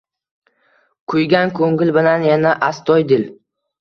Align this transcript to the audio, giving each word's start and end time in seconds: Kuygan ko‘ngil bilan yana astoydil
Kuygan 1.13 1.53
ko‘ngil 1.59 1.93
bilan 1.99 2.27
yana 2.31 2.57
astoydil 2.69 3.29